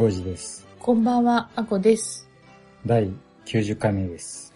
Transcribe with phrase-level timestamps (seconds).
[0.00, 0.66] 5時です。
[0.78, 2.26] こんばんは、あこです。
[2.86, 3.10] 第
[3.44, 4.50] 90回目です。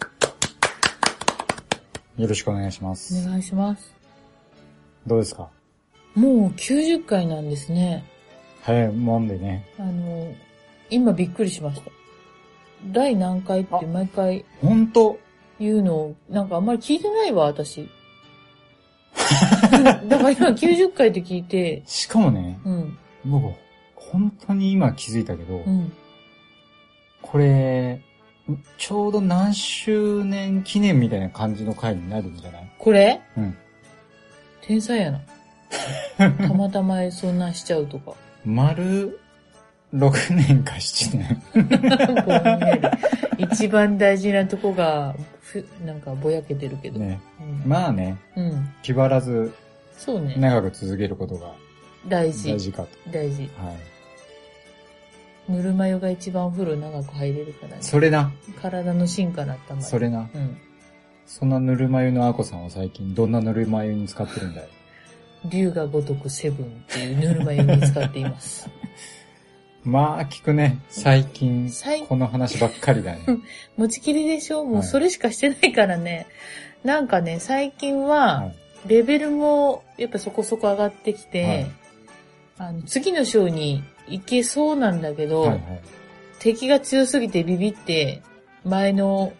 [2.17, 3.27] よろしくお願いします。
[3.27, 3.95] お願いします。
[5.07, 5.51] どうですか？
[6.15, 8.07] もう90回なんですね。
[8.63, 9.67] 早いもんでね。
[9.79, 10.33] あの、
[10.89, 11.91] 今びっくりしました。
[12.87, 14.47] 第何回って毎回。
[14.63, 15.19] 本当？
[15.61, 17.87] 言うのを、なんかあんまり聞いてないわ、私。
[20.09, 21.83] だから今90回って聞いて。
[21.85, 22.59] しかもね。
[22.65, 22.99] うん。
[23.27, 23.53] 僕、
[24.15, 25.93] 本当に今気づいたけど、うん。
[27.21, 28.01] これ、
[28.79, 32.71] ちょうど何周年記念みたいな感じの回になるんじゃない？
[32.79, 33.21] これ？
[33.37, 33.57] うん。
[34.61, 35.21] 天才やな。
[36.47, 38.13] たまたまそんなんしちゃうとか。
[38.45, 39.19] 丸
[39.95, 41.43] 6年か7年。
[42.27, 42.77] ぼんや
[43.39, 46.99] り一番大事なとこが、ふなんかぼやけてるけど。
[47.01, 47.21] ね。
[47.41, 48.69] うん、まあね、うん。
[48.83, 49.53] 気張らず
[49.97, 50.35] そうね。
[50.37, 51.53] 長く続けることが
[52.07, 52.53] 大事。
[52.53, 52.89] 大事かと。
[53.11, 53.43] 大事。
[53.57, 53.77] はい。
[55.49, 57.83] ぬるま湯が一番お風呂長く入れるからね。
[57.83, 58.33] それな。
[58.61, 59.83] 体の芯から温まる。
[59.83, 60.29] それな。
[60.35, 60.57] うん。
[61.27, 64.69] そんなぬるま湯のあこさんは最近どんなぬるま湯に使ってるんだい？
[65.51, 68.69] 竜が如くセブンっていうぬるま湯に使っています。
[69.85, 70.79] まあ聞くね。
[70.89, 73.21] 最近最、この話ばっかりだね。
[73.77, 74.65] 持ちきりでしょ？
[74.65, 76.27] もうはいそれしかしてないからね。
[76.85, 78.55] なんかね、最近は、はい
[78.87, 81.71] レベルもやっぱそこそこ上がってきて、はい
[82.59, 85.61] あの次の章に行けそうなんだけど、はいはい。
[86.39, 88.23] 敵が強すぎてビビって、
[88.65, 89.33] 前の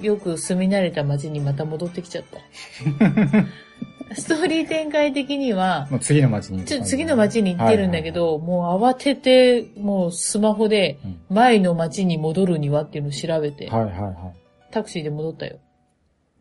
[0.00, 2.38] よく住み慣れた街にまた戻ってきちゃった。
[4.14, 14.32] ストーリー展開的には、もう次の街にちょ次の街に行ってるんだけど、もう慌てて、もうスマホでうん前の街に戻るにはっていうのを調べて、はいはいは
[14.70, 15.58] タクシーで戻ったよ。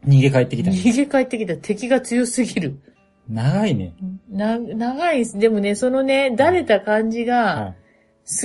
[0.06, 0.10] い。
[0.10, 2.80] 逃げ帰ってきたね逃げ帰ってきた敵が強すぎる。
[3.30, 3.94] 長いね。
[4.30, 5.38] な、長いです。
[5.38, 7.76] でもね、そのね、だれた感じはがい。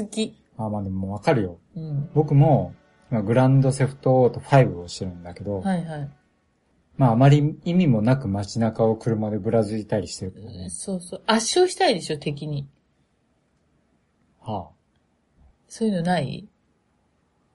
[0.03, 0.34] 好き。
[0.56, 1.59] あまあでもわかるよ。
[1.76, 2.10] うん。
[2.15, 2.75] 僕も、
[3.10, 6.10] 今グランドセフトオート5をしてるんだけど、はいはい。
[6.97, 10.69] まああまり意味もなく街中を車でぶらついたりしてるけどね。
[10.70, 11.22] そうそう。
[11.26, 12.69] 圧勝したいでしょ、敵に。
[14.41, 14.69] は
[15.69, 16.49] そういうのない？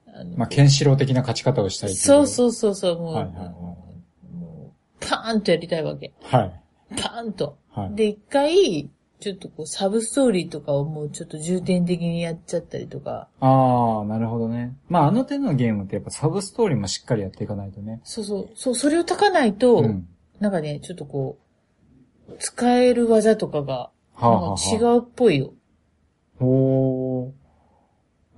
[0.08, 6.14] あまあ、ケンシロウ的な勝ち方をしたいっていそうそうそうそう、もう、はいはいはいもうパーンとやりたいわけ。
[6.24, 6.62] はい。
[6.96, 7.58] パーンと。
[7.70, 7.96] はい。
[7.96, 8.90] で、一回、
[9.20, 13.28] ちょっとこう、サブストーリーとかをもうちょっと重点的にやっちゃったりとか。
[13.40, 14.78] ああ、なるほどね。
[14.90, 18.00] まあ、あの手のゲームってやっぱサブストーリーもしっかりやっていかないとね。
[18.04, 20.08] そうそう、そう、それを解かないと、うん。
[20.40, 21.40] なんかね、ちょっとこ
[22.30, 25.54] う、使える技とかが、はあ、はあなんはか違うっぽいよ。
[26.40, 27.32] あ、おー。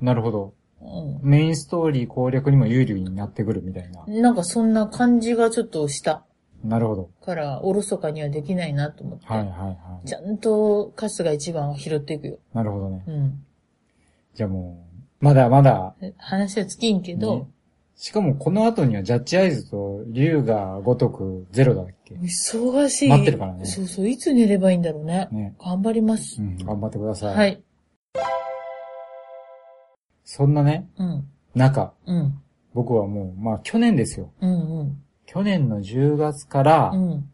[0.02, 0.54] なるほど。
[0.82, 4.06] うメインストーリー攻略にも有利になってくるみたいな。
[4.06, 4.22] ん。
[4.22, 6.26] なんかそんな感じがちょっとした
[6.64, 7.10] なるほど。
[7.24, 9.26] から、おろそかにはできないなと思って。
[9.26, 10.08] はいはいはい。
[10.08, 12.40] ちゃんとカスが一番は拾っていくよ。
[12.54, 13.04] なるほどね。
[13.08, 13.46] うん。
[14.34, 14.86] じゃあも
[15.22, 17.48] う、まだまだ、話は尽きんけど、ね
[18.02, 22.16] しかもこの後にはジャッジアイズと竜が如くゼロだっけ？
[22.16, 23.10] 忙しい。
[23.10, 25.28] 待ってるからねそうそう、いつ寝ればいいんだろうね。
[25.34, 25.54] ね。
[25.60, 26.46] 頑張りますう。
[26.46, 27.36] ん、頑張ってください。
[27.36, 27.62] はい。
[30.24, 31.28] そんなね、うん。
[31.56, 32.42] 中、うん。
[32.74, 34.32] 僕はもう、まあ去年ですよ。
[34.40, 35.04] うんうん。
[35.32, 37.30] 去年の10月からう、ん。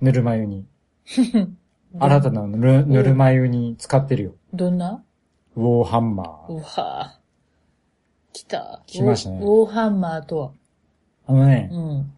[0.00, 0.66] ぬるま湯に、
[1.06, 4.34] 新たなぬるぬるま湯に使ってるよ。
[4.52, 5.04] どんな？
[5.54, 6.52] ウォーハンマー。
[6.52, 8.32] うわぁ。
[8.32, 8.82] 来た。
[8.86, 10.50] 来ましたねウォーウォーハンマーとは？
[11.28, 12.12] あのね、うん。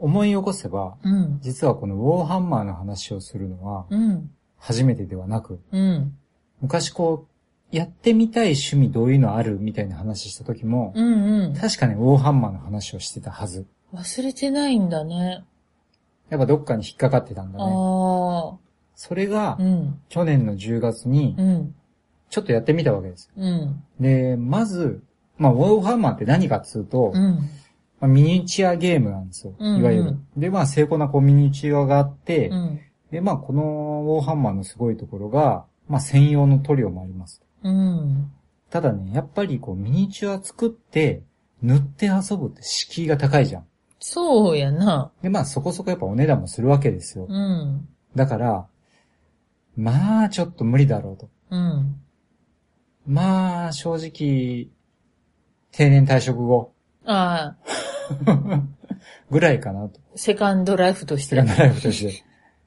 [0.00, 1.38] 思い起こせば、うん。
[1.40, 4.28] 実はこのウォーハンマーの話をするのは、うん。
[4.58, 6.18] 初めてではなく、うん。
[6.60, 7.33] 昔こう、
[7.70, 11.54] やってみたい趣味どういうのあるみたいな話した時も、うんうん。
[11.54, 13.66] 確かにウォーハンマーの話をしてたはず。
[13.92, 15.44] 忘れてないんだね。
[16.30, 17.64] やっぱどっかに引っかかってたんだね。
[17.64, 18.56] あ
[18.94, 19.56] それがあ。
[19.58, 20.00] う、ん。
[20.08, 21.74] 去年の10月にう、ん。
[22.30, 23.30] ちょっとやってみたわけです。
[23.36, 23.82] うん。
[24.00, 25.02] で、まず、
[25.38, 27.48] まあ、ウォーハンマーって何かっつうと、うん。
[28.00, 29.54] まあ、ミニチュアゲームなんですよ。
[29.58, 30.16] うんうんいわゆる。
[30.36, 32.80] で、まあ、精巧なこうミニチュアがあって、うん。
[33.10, 37.43] で、まあ、このウォーハンマーのすごいところが、まあ、専用の塗料もあります。
[37.64, 38.30] うん。
[38.70, 41.22] ただね、やっぱりこう、ミニチュア作って、
[41.62, 43.66] 塗って遊ぶって敷居が高いじゃん。
[43.98, 45.12] そうやな。
[45.22, 47.26] で、まあ、そこそこやっぱお値段もするわけですよ。
[47.28, 47.88] うん。
[48.14, 48.66] だから、
[49.76, 51.30] まあ、ちょっと無理だろうと。
[51.50, 52.00] うん。
[53.06, 54.68] まあ、正直、
[55.72, 56.72] 定年退職後
[57.04, 58.62] ああ、
[59.30, 60.00] ぐらいかなと。
[60.16, 61.36] セカンドライフとして。
[61.36, 62.24] セカンドライフとして。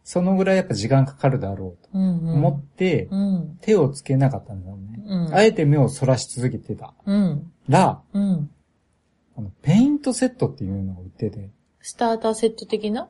[0.09, 1.97] そのぐらいやっぱ時間かかるだろうと。
[1.97, 3.57] 思って、うん。
[3.59, 5.03] 手をつけなかったんだろうね。
[5.05, 5.35] うん。
[5.35, 7.51] あえて目をそらし続けてたうん。
[7.67, 8.49] ら、うん。
[9.37, 11.49] あのペイントセットっていうのが売ってて、
[11.81, 13.09] スターターセット的な？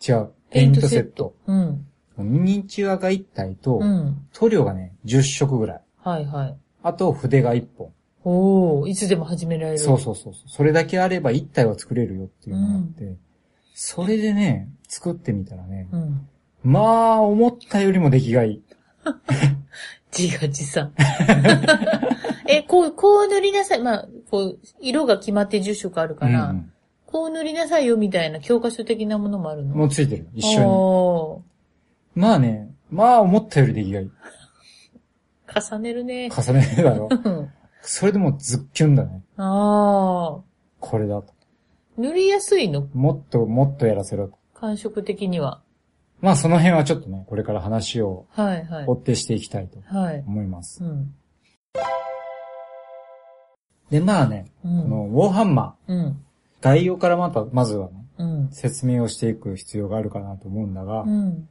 [0.00, 1.34] 違う、ペイントセット。。
[1.48, 1.86] うん。
[2.18, 4.28] ミニチュアが1体と、うん。
[4.32, 5.80] 塗料がね、10色ぐらい。
[5.96, 6.56] はいはい。
[6.84, 7.92] あと筆が1本。
[8.22, 9.78] おー、いつでも始められる。
[9.80, 10.48] そうそうそうそう。
[10.48, 13.16] それだけあれば1体は作れるよっていうのがあって、
[13.80, 16.28] それでね、作ってみたらね、うん。
[16.64, 18.62] まあ、思ったよりも出来がいい。
[20.18, 20.92] 自画自賛。
[22.48, 23.78] え、こう、こう塗りなさい。
[23.80, 26.72] まあ、こう、色が決まって10色あるから、うん
[27.06, 29.74] こう塗りなさいよみたいな教科書的なものもあるの？
[29.74, 30.28] もうついてる。
[30.34, 31.42] 一緒緒
[32.16, 32.20] に。
[32.20, 34.06] まあね、まあ思ったより出来がいい。
[34.06, 34.12] に。
[35.70, 36.28] 重ねるね。
[36.30, 37.08] 重ねるだろ。
[37.10, 39.22] うんそれでもうズッキュンだね。
[39.38, 40.42] ああ。
[40.80, 41.32] これだと。
[41.98, 42.88] 塗りやすいの？
[42.94, 44.38] もっともっとやらせろと。
[44.54, 45.60] 感触的には。
[46.20, 48.92] まあその辺はちょっとね、これから話をはいはい追。
[48.94, 50.24] ってしていきたいとはい。
[50.26, 50.82] 思います。
[50.84, 51.14] うん。
[53.90, 54.82] で、まあね、うん。
[54.82, 56.06] このウォーハンマうん。
[56.08, 56.14] ー、
[56.60, 58.48] 概要からまた、まずはね、うん。
[58.52, 61.48] 説明をしていく必要があるかなと思うんだが、うん。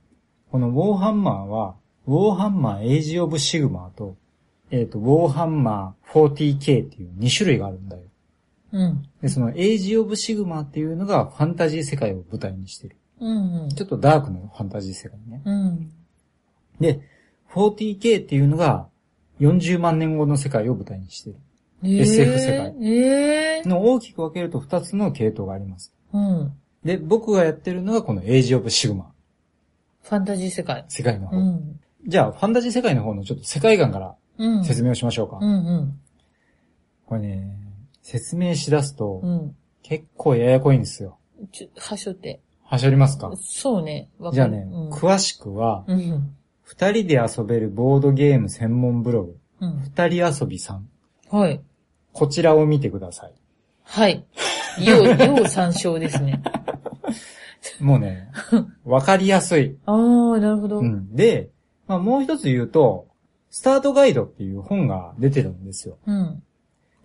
[0.51, 4.15] このウォーハンマーは、ウォーハンマーエイジオブシグマと、
[4.71, 8.03] えっ、と、ウォーハンマー 40K っていう2種類があるんだよ。
[8.71, 9.03] うん。
[9.21, 12.95] で、そのエイジオブシグマっていうのがファンタジー世界を舞台にしてる。
[13.19, 13.69] うん。
[13.69, 15.41] ちょっとダークなファンタジー世界ね。
[15.45, 15.91] うん。
[16.79, 17.01] で、
[17.53, 18.87] 40K っていうのが
[19.39, 21.35] 40万年後の世界を舞台にしてる。
[21.83, 25.93] SF 世界ええの大きく分けると2つの系統があります。
[26.13, 26.53] うん。
[26.83, 29.11] で、僕がやってるのがこのエイジオブシグマ、
[30.03, 30.85] ファンタジー世界。
[30.87, 31.37] 世界の方。
[31.37, 31.79] うん。
[32.07, 34.63] じゃあ、ファンタジー世界の方のちょっと世界観からうん。
[34.63, 35.37] 説明をしましょうか。
[35.41, 35.99] うんうん。
[37.05, 37.66] これね、
[38.07, 39.55] 説明しだすとうん。
[39.83, 41.17] 結構ややこいんですよ。
[41.51, 42.39] ちょ、はしょって。
[42.63, 43.33] はしょりますか？
[43.35, 44.09] そうね。
[44.17, 44.89] わかるじゃあね、うん。
[44.91, 46.33] 詳しくは、うん。
[46.63, 49.81] 二人で遊べるボードゲーム専門ブログ、うん。
[49.81, 50.87] 二人遊びさん。
[51.29, 51.61] はい。
[52.13, 53.33] こちらを見てください。
[53.83, 54.25] はい。
[54.79, 55.03] 要、
[55.35, 56.41] 要参照ですね。
[57.81, 58.29] もうね、
[58.85, 59.77] わかりやすい。
[59.85, 60.79] ああ、なるほど。
[60.79, 60.85] うん。
[60.85, 61.15] うん。
[61.15, 61.49] で、
[61.87, 63.07] まあ、もう一つ言うと、
[63.49, 65.97] スタートガイドっていう本が出てるんですよ。
[66.05, 66.43] うん。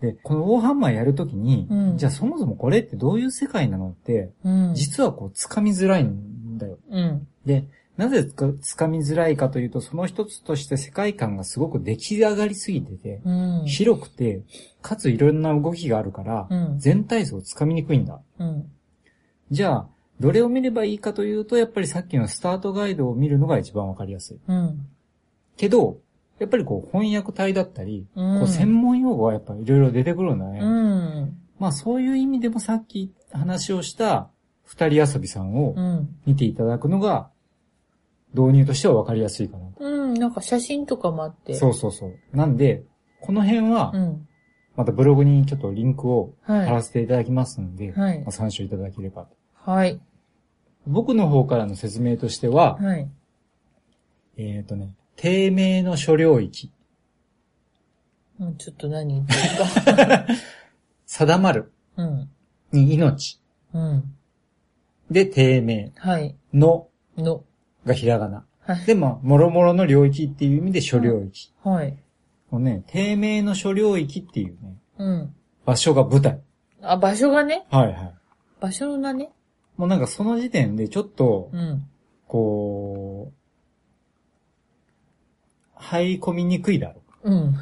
[0.03, 4.75] で、このウォーハンマーやるときに、うんじゃあそもそもこれってどういう世界なのって、うん。
[4.75, 6.79] 実はこう、つかみづらいんだよ。
[6.91, 7.29] うん。
[7.47, 7.65] で、
[7.97, 13.31] なぜつかつかみづらいかというと、その一つとして世界観がすごく出来上がりすぎてて、う
[13.63, 13.65] ん。
[13.67, 14.43] 広くて、
[14.81, 16.79] かついろんな動きがあるから、うん。
[16.81, 18.21] 全体像をつかみにくいんだ。
[18.41, 18.69] うん。
[19.53, 19.87] じゃあ、
[20.19, 24.39] どれを見ればいいかというと、やっぱりさっきのスタートガイドを見るのが一番わかりやすい。
[24.49, 24.87] うん。
[25.57, 25.99] けど、
[26.43, 30.59] やっぱりこう翻訳体だったり、うんこう専門用語はやっぱいろいろ出てくるんだね。
[30.61, 31.39] うん。
[31.61, 34.29] まあそういう意味でもさっき話をした
[34.65, 36.09] 二人遊びさんをうん。
[36.27, 37.31] 見ていただくのが
[38.35, 39.85] 導入としてはわかりやすいかなと。
[39.85, 40.15] うん。
[40.15, 41.55] なんか写真とかもあって。
[41.55, 42.19] そうそうそう。
[42.33, 42.83] なんで、
[43.21, 44.29] この辺はうん。
[44.75, 49.37] またブログにちょっとリンクをはい貼らせていただきますので、はいまあ参照いただければと。
[49.55, 50.01] はい。
[50.89, 53.09] 僕の方からの説明としては、はい。
[54.37, 56.71] えっ、とね、低迷の諸領域、
[58.41, 60.27] うんちょっと何言ってるか。
[61.07, 62.31] 定まるうん。
[62.73, 63.41] に命、
[63.73, 64.15] うん。
[65.11, 66.35] で低迷はい。
[66.53, 67.45] のの。
[67.85, 68.47] がひらがな。
[68.61, 68.87] はい。
[68.87, 71.53] で、まあ、もろもろの領域っていう意味で諸領域。
[71.63, 71.97] はい。
[72.51, 75.35] このね、低迷の諸領域っていうね、うん。
[75.65, 76.41] 場所が舞台。
[76.81, 77.67] あ、場所がね？
[77.71, 78.15] はいはい。
[78.61, 79.31] 場所の名ね。
[79.77, 81.87] もうなんかその時点でちょっと、うん。
[82.29, 83.02] こう、
[85.83, 87.35] 入り込みにくいだろうん。
[87.35, 87.55] う。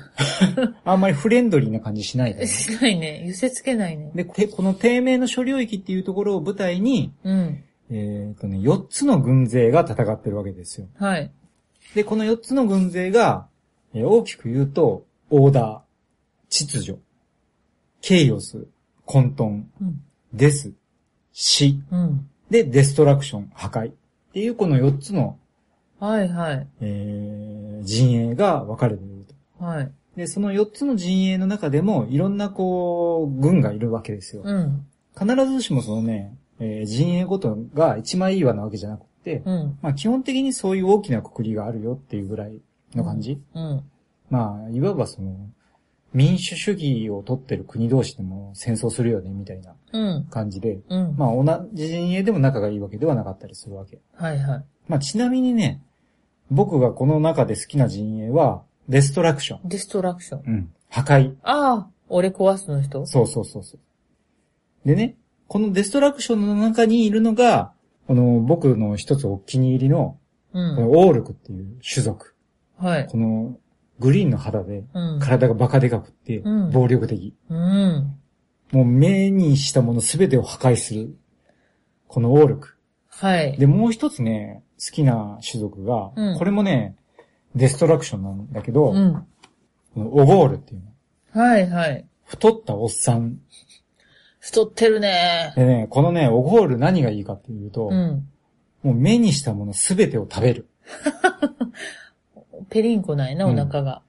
[0.84, 3.24] あんまりフレンドリーな感じしないだろしないね。
[3.26, 4.16] 寄せつけないねう。。
[4.16, 7.64] で、てこの低迷の諸領域っていうところを舞台に、うん。
[7.90, 10.86] えっ、とね、4つの軍勢が戦ってるわけですよ。
[10.96, 11.30] はい。
[11.94, 13.48] で、この4つの軍勢が、
[13.94, 15.80] えー大きく言うと、オーダー、
[16.48, 17.00] 秩序、
[18.00, 18.66] ケイオス、
[19.04, 20.02] 混沌、うん。
[20.32, 20.72] デス、
[21.32, 22.28] 死、うん。
[22.48, 23.90] で、デストラクション、破壊。
[23.90, 23.94] っ
[24.32, 25.38] ていうこの4つの、
[26.00, 26.66] はいはい。
[26.80, 29.24] えー陣営が分かれている
[29.58, 29.64] と。
[29.64, 29.90] はい。
[30.16, 34.42] で、その4つの陣営の中でも、いろんなこう、軍がいるわけですよ。
[34.44, 34.86] うん。
[35.18, 39.78] 必ずしもそのね、えー陣営ごとが一枚岩なわけじゃなくて、うん。
[39.80, 42.60] まあ基本的にそういう大きなくくりがあるよっていうぐらい
[42.94, 43.40] の感じ。
[43.54, 43.82] うん。
[44.28, 45.34] まあ、いわばその、
[46.12, 50.24] 民主主義を取ってる国同士でも戦争するよね、みたいなうん。
[50.24, 51.14] 感じで、うん。
[51.16, 53.98] まあ同じ陣営でも仲がいいわけではなかったりするわけ。
[54.14, 54.64] はいはい。
[54.88, 55.80] まあちなみにね、
[56.50, 59.68] 僕がこの中で好きな陣営は、デストラクション。
[59.68, 60.42] デストラクション。
[60.46, 60.72] うん。
[60.88, 61.34] 破壊。
[61.42, 63.06] ああ、俺壊すの人？
[63.06, 63.80] そうそうそうそう。
[64.88, 65.16] でね、
[65.46, 67.72] このデストラクションの中にいるのが、
[68.08, 70.18] この僕の一つお気に入りの、
[70.52, 70.90] うこのん。
[70.90, 72.34] オールクっていう種族。
[72.76, 73.06] はい。
[73.06, 73.56] この
[74.00, 75.20] グリーンの肌で、うん。
[75.20, 77.34] 体がバカでかくって、うん暴力的。
[77.48, 78.16] うん。
[78.72, 81.16] もう目にしたものすべてを破壊する。
[82.08, 82.76] このオールク。
[83.10, 83.56] はい。
[83.58, 86.96] で、もう一つね、好きな種族が、うんこれもね、
[87.54, 89.26] デストラクションなんだけど、うん。
[89.96, 90.82] オゴールっていう
[91.34, 91.42] の。
[91.42, 92.06] はいはい。
[92.24, 93.38] 太ったおっさん。
[94.38, 95.52] 太ってるね。
[95.56, 98.28] でね、このね、オゴール何がいいかっていうと、うん。
[98.82, 100.68] もう目にしたものすべてを食べる。
[102.70, 104.02] ペリンコないな、お腹が。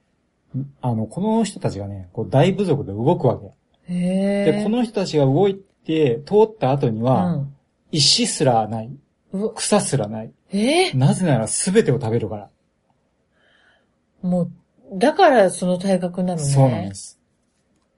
[0.80, 3.50] あの、この人たちがね、こう大部族で動くわけ。
[3.88, 7.54] で、この人たちが動いて、通った後にうは、ん。
[7.92, 8.90] 石すらない。
[9.54, 10.32] 草すらない。
[10.50, 10.90] え？
[10.90, 12.50] ーなぜなら全てを食べるから。
[14.22, 14.52] もう、
[14.98, 16.48] だからその体格なのね。
[16.48, 16.94] そうなんで。
[16.94, 17.18] す。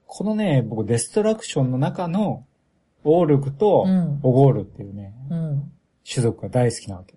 [0.05, 2.45] このね、僕デストラクションの中の、
[3.03, 5.71] オールクとうん、オゴールっていうね、うん。
[6.09, 7.15] 種族が大好きなわけ。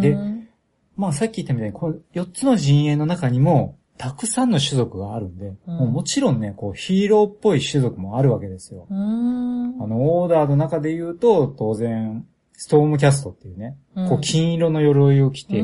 [0.00, 0.16] で
[0.96, 8.86] まあさっき言ったみたいに、この4つの陣営の中にも、たくさんの種族があるんで、うんもうもちろんね、こうヒーローっぽい種族もあるわけですよ。
[8.90, 15.62] あの、オーダーの中で言うと、当然、ストームキャストっていうね、うんこう金色の鎧を着て。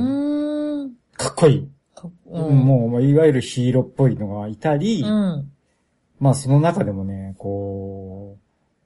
[1.16, 1.68] かっこいい。
[1.94, 5.50] かうん、もう、まあいわゆるヒーローっぽいのがいたり、うん。
[6.18, 8.38] まあその中でもね、こ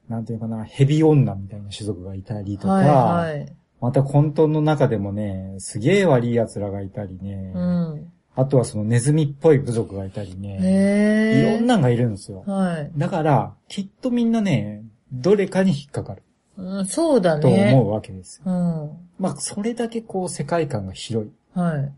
[0.09, 3.57] う、なんていうかな、ヘビ女みたいな種族がいたりとか、はいはい。
[3.81, 8.13] また混沌の中でもね、すげえ悪い奴らがいたりね、うん。
[8.37, 11.39] あとはそのネズミっぽい部族がいたりね。
[11.39, 12.43] いろんなんがいるんですよ。
[12.47, 12.91] はい。
[12.97, 16.23] だから、きっとみんなね、どれかに引っかかる
[16.57, 17.73] うん、そうだとね。
[17.73, 18.51] 思うわけですよ。
[18.51, 18.55] う
[18.87, 18.91] ん。
[19.19, 21.33] まあ、それだけこう世界観が広い。
[21.59, 21.93] はい。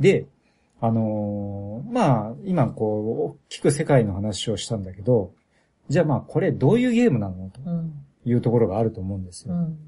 [0.00, 0.26] で、
[0.80, 5.32] あのーまあ、今こう、大きく世界の話をしたんだけど、
[5.88, 7.92] じゃあまあ、これどういうゲームなのとうん。
[8.24, 9.54] いうところがあると思うんですよ。
[9.54, 9.78] うん。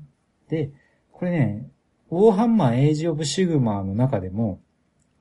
[0.48, 0.70] で、
[1.12, 1.68] これね、
[2.10, 4.60] ウォーハンマーエイジオブシグマの中でも、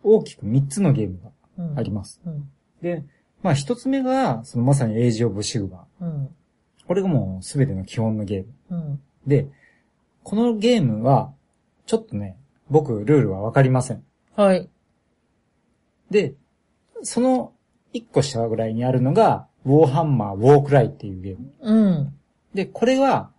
[0.08, 1.80] 大きく3つのゲームがうん。
[1.80, 2.22] あります。
[2.26, 2.50] うん。
[2.82, 3.04] で、
[3.42, 5.86] まあ一つ目が、そのまさにエイジオブシグマ。
[6.02, 6.30] うん。
[6.88, 8.78] これがもうすべての基本のゲーム。
[8.78, 9.02] うん。
[9.26, 9.48] で、
[10.24, 11.34] このゲームは、
[11.86, 12.38] ちょっとね、
[12.70, 14.04] 僕、ルールはわかりません。
[14.36, 14.70] はい。
[16.12, 16.36] で、
[17.02, 17.54] その
[17.94, 21.54] 一個下ぐらいにあるのが、ウォーハンマーウォークライっていうゲーム。
[21.62, 22.14] うん。
[22.54, 23.32] で、これは、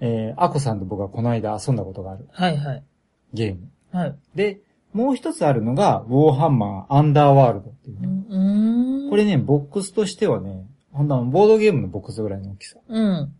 [0.00, 2.84] えー、アコさんと僕がこの間遊んだことがあるはいはい。
[3.32, 3.70] ゲーム。
[3.92, 4.16] はい。
[4.34, 4.60] で、
[4.92, 9.10] もう一つあるのが、ウォーハンマーアンダーワールドっていううね、ん。
[9.10, 13.32] これね、ボックスとしてはね、ほんとボードゲームのボックスぐらいの大きさうん。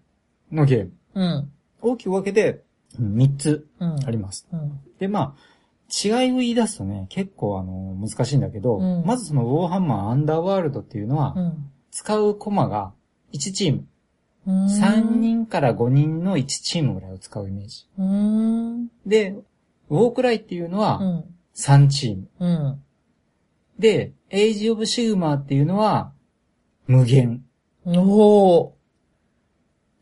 [0.50, 0.92] のゲーム。
[1.14, 1.52] うん。
[1.82, 2.62] 大きく分けて、
[3.00, 3.97] 3つうん。
[4.06, 4.47] あります。
[4.52, 4.80] うん。
[4.99, 5.52] で、まあ、
[5.94, 11.71] 違いを言い出すとね、結構あの、難しいんだけど、うんまずそのウォーハンマーアンダーワールドっていうのは、うん。
[11.90, 12.92] 使うコマが
[13.35, 13.85] 1チーム、
[14.47, 14.66] うん。
[14.66, 17.87] 3人から5人の1チームぐらいを使うイメージ。
[17.99, 18.88] うん。
[19.06, 19.37] で、
[19.90, 21.25] ウォークライっていうのはうん。
[21.54, 22.28] 3チーム。
[22.38, 22.82] うん。
[23.78, 26.12] で、エイジオブシグマっていうのは
[26.87, 27.44] 無限。
[27.85, 28.71] おー。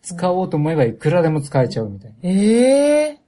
[0.02, 2.16] 使おうと思えばいくらでも使えちゃうみたいな。
[2.22, 3.20] ええ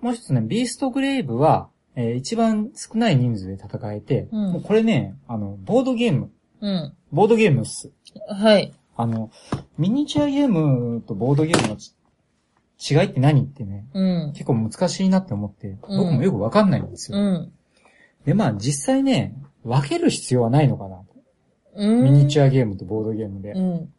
[0.00, 6.94] もう一つね、ビーストグレイブは、えー一番少ない人数で戦えて、うんもうこれね、あの、ボードゲーム、うん。
[7.12, 7.90] ボードゲームっす。
[8.28, 8.72] はい。
[8.96, 9.30] あの、
[9.78, 11.94] ミニチュアゲームとボードゲームのち
[12.90, 14.32] 違いって何ってね、うん。
[14.32, 17.18] 結構難しいなって思って、うん僕もよくわかんないんですよ。
[17.18, 17.52] うん。
[18.26, 21.04] で、まあ実際ね、分ける必要はないのかなと。
[21.76, 22.04] うん。
[22.04, 23.52] ミニチュュアゲームとボードゲームで。
[23.52, 23.92] うん。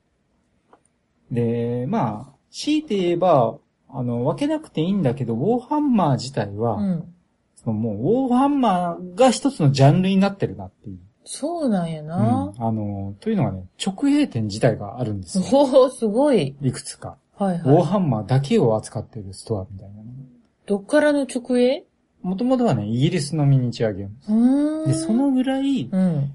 [1.32, 3.58] で、まあ、強いて言えば、
[3.90, 7.14] あの、分けなくていいんだけど、ウォーハンマー自体は、うん。
[7.56, 11.00] そのもう、ウォーハンマーが一つのジャンルになってるなっていう。
[11.26, 12.54] そうなんやうんな。
[12.58, 15.44] あの、というのがね、直営店自体があるんですよ。
[15.52, 16.56] おー、すごい。
[16.62, 17.18] いくつか。
[17.38, 17.84] はいウォーはい。
[17.84, 20.10] ハンマーだけを扱ってるストアみたいなね。
[20.66, 21.86] どっからの直営？
[22.22, 24.88] もともとはね、イギリスのミニチュアゲーム。
[24.88, 26.34] で、そのぐらい、うん。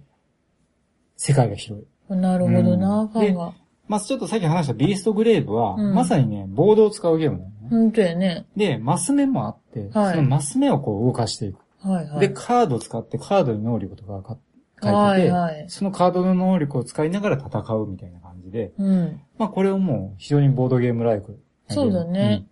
[1.17, 2.15] 世界が広い。
[2.15, 3.53] なるほどな、うんファンが。
[3.89, 7.57] まあ、ちょっとさっき話したビーストグレーブは、うんまさにね、ボードを使うゲームだよね。
[7.71, 8.47] ほんとやね。
[8.57, 11.59] で、マス目もあって、はいそのマス目をこう動かしていく。
[11.81, 12.21] はいはい。
[12.21, 14.43] で、カードを使ってカードに能力とか書いて
[14.83, 19.21] て、はいはいそのカードの能力を使いながら戦うみたいな感じで、うん。
[19.39, 21.39] まあこれをもう非常にボードゲームライク。
[21.69, 22.51] そうだねうん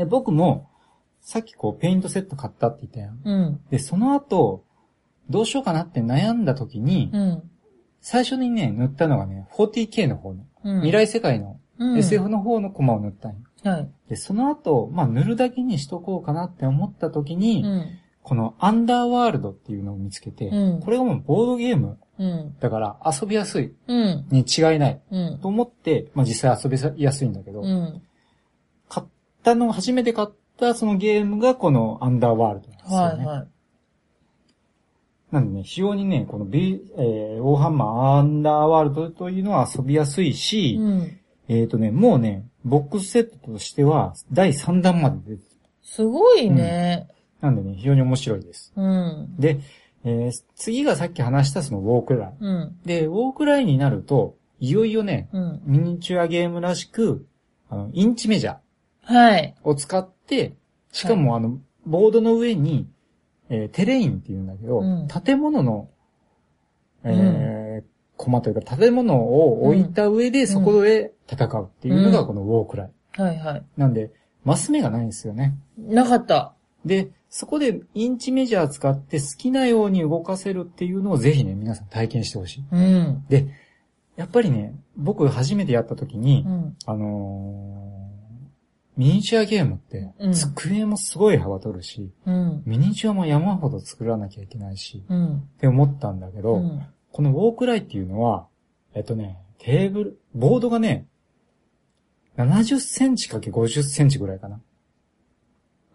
[0.00, 0.70] で、僕も、
[1.20, 3.20] さっきこうペイントセット買ったって言ったやん。
[3.22, 3.60] うん。
[3.70, 4.64] で、その後、
[5.28, 7.50] どうしようかなって悩んだ時に、うん。
[8.00, 10.80] 最初にね、塗ったのがね、40K の方の、うん。
[10.80, 13.38] 未来世界のうん SF の方のコマを塗ったんよ。
[13.64, 13.90] はい。
[14.08, 17.86] で、その後、まあ塗るだけにしとこうかなって思った時に、うん。
[18.30, 22.54] このアンダーワールドっていうのを見つけて、うんこれがもうボードゲームうん。
[22.60, 24.28] だから遊びやすいうん。
[24.30, 25.40] に違いないうん。
[25.40, 28.00] と思って、まあ実際遊びやすいんだけど、うん。
[28.88, 29.06] 買っ
[29.42, 33.26] たの、初めて買ったそのゲームがこのアンダーワールドなんですよね。
[33.26, 33.48] はいはい。
[35.32, 41.18] なんでね、非常にね、この B、えー、オーハンマーアンダーワールドというのは遊びやすいし、うん。
[41.48, 45.40] えっ、とね、もうね、ボックスセットとしては第3弾まで出てる。
[45.82, 47.08] すごいね。
[47.40, 48.72] なんでね、非常に面白いです。
[48.76, 49.34] うん。
[49.38, 49.60] で、
[50.04, 52.32] えー次がさっき話したそのウォークライ。
[52.40, 52.76] うん。
[52.84, 55.60] で、ウォークライになると、いよいよね、うん。
[55.64, 57.26] ミニチュアゲームらしく、
[57.68, 59.54] あの、インチメジャーはい。
[59.62, 60.54] を使って、
[60.92, 62.88] しかもあの、ボードの上に、
[63.48, 65.88] えーテレインって言うんだけど、うん建物の、
[67.04, 72.90] えーコマというか建物を置いた上でそこで戦うっていうのがこのウォークライ。
[73.12, 73.62] はいはい。
[73.78, 74.10] なんで、
[74.44, 75.54] マス目がないんですよね。
[75.78, 76.52] なかった。
[76.84, 82.64] で、そこでインチメジャー使って好きなように動かせるっていうのをぜひね、皆さん体験してほしい。
[82.72, 83.24] うん。
[83.28, 83.46] で、
[84.16, 86.76] やっぱりね、僕初めてやった時に、うん。
[86.86, 88.00] あのー
[88.96, 92.62] ミニチュアゲームってう、ん机もすごい幅取るし、うん。
[92.66, 95.36] ミニチュアも山ほど作らなきゃいけないし、うん。
[95.36, 96.86] って思ったんだけど、うん。
[97.10, 98.46] このウォークライっていうのは、
[98.92, 101.06] えっとね、テーブル、ボードがね、
[102.36, 104.60] 70センチかけ50センチぐらいかな。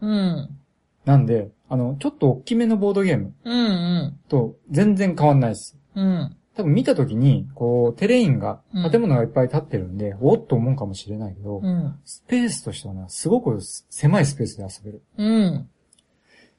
[0.01, 0.58] うん。
[1.06, 4.20] なんで、あの、ちょっと大きめのボードゲームうん。
[4.28, 5.78] と全然変わんないです。
[5.96, 6.36] うん。
[6.56, 12.00] 多分見た時に、こう、テレインが、うん建物がいっぱい立ってるんで、おっと思うかもしれないけど、うん。
[12.06, 15.04] スペースとしてはね、すごく狭いスペースで遊べる。
[15.18, 15.70] うん。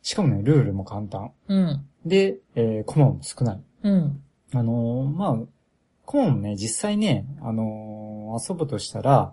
[0.02, 1.32] しかもね、ルールも簡単。
[1.48, 1.86] うん。
[2.04, 3.60] で、えー、コマも少ない。
[3.84, 4.22] うん。
[4.52, 5.36] あのーまあ、
[6.04, 9.32] コマもね、実際ね、あのー遊ぶとしたら、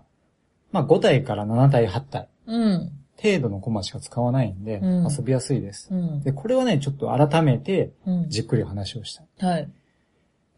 [0.72, 2.92] まあ5体から7体、8体うん。
[3.22, 5.88] 程度のコマしか使わないんで、うん遊びやすいです。
[5.92, 6.22] うん。
[6.22, 8.28] で、これはね、ちょっと改めて、うん。
[8.28, 9.50] じっくり話をしたい。
[9.50, 9.70] はい。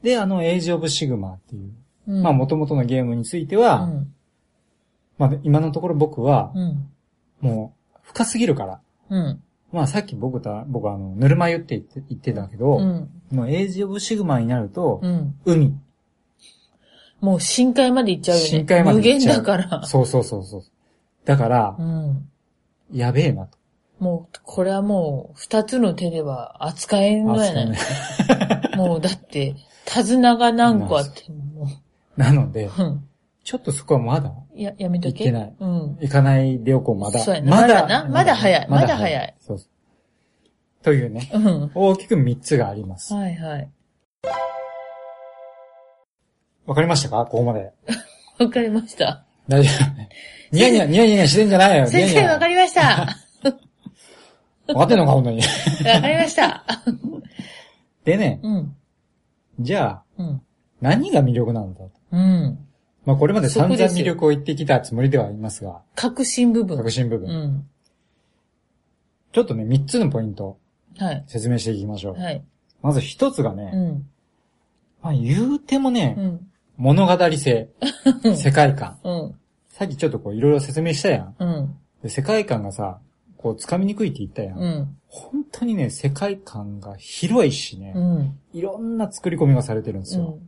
[0.03, 1.71] で、あの、エイジオブシグマっていう、
[2.09, 4.14] うんまあ、元々のゲームについては、うん。
[5.19, 6.88] まあ、今のところ僕は、うん。
[7.40, 9.42] もう、深すぎるから、うん。
[9.73, 13.11] まあ、さっき僕と、僕はあの、ぬるま湯って言って言ってたけど、うん。
[13.31, 15.35] もうエイジオブシグマになると、うん。
[15.45, 15.79] 海。
[17.21, 18.49] もう深海まで行っちゃうよね。
[18.49, 19.87] 深海まで行っちゃう無限だから。
[19.87, 20.62] そうそうそうそう。
[21.25, 22.29] だからう、ん。
[22.92, 23.59] やべえなと。
[23.99, 27.79] もう、これはもう、二つの手では扱えんのやない。
[28.77, 29.55] もう、だって、
[29.87, 31.66] 手綱が何個あっても、
[32.16, 33.09] なので、うん。
[33.44, 35.25] ちょっとそこはまだ、や、やめとけ。
[35.25, 35.99] いけないうん。
[36.01, 37.20] 行かないでおこう、まだ。
[37.20, 39.35] そうやなまだなまだ早いまだ早い。
[39.40, 39.68] そうそう。
[40.85, 41.70] というね、うん。
[41.75, 43.14] 大きく3つがあります。
[43.14, 43.70] はいはい。
[46.66, 47.25] わかりましたか？
[47.27, 47.72] ここまで。
[48.38, 49.25] わかりました。
[49.49, 50.36] 大丈夫。
[50.52, 51.87] ニヤニヤ、ニヤニヤしてんじゃないよ。
[51.87, 53.06] 先生、わかり、りました。
[54.72, 55.40] わかってんのか、本当に。
[55.40, 56.64] わかりました。
[58.04, 58.76] でね、うん。
[59.61, 60.42] じゃあ、うん。
[60.80, 61.90] 何が魅力なんだと。
[62.12, 62.59] うん。
[63.04, 66.76] まあこれまで散々魅力を言ってきたつもりではありますが、革新部分。
[66.76, 67.30] 核心部分。
[67.30, 67.68] うん。
[69.32, 70.59] ちょっとね、3つのポイント
[70.98, 71.24] はい。
[71.26, 72.20] 説明していきましょう。
[72.20, 72.42] はい。
[72.82, 74.09] まず1つがね、うん。
[75.02, 76.46] まあ言うてもね、うん。
[76.76, 77.68] 物語性、
[78.37, 78.98] 世界観。
[79.04, 79.35] うん。
[79.77, 81.35] さっきちょっとこういろいろ説明したやん。
[81.39, 81.77] うん。
[82.03, 82.99] で世界観がさ、
[83.37, 84.59] こう掴みにくいって言ったやん。
[84.59, 84.97] うん。
[85.07, 88.39] 本当にね、世界観が広いしね、うん。
[88.55, 90.39] いろんな作り込みがされてるんですよ。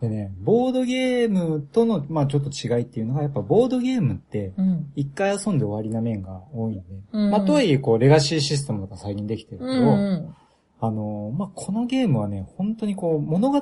[0.00, 4.92] でね、ボードゲームとの、まあちょっと違いっていうのが、やっぱボードゲームって、うん。
[4.96, 10.34] 一回遊んで終わりな面が多いんで、うんまあとはいえ、こう、レガシーシステムとか最近できてるけど、うん。
[10.80, 13.60] あの、まあこのゲームはね、本当にこう、物語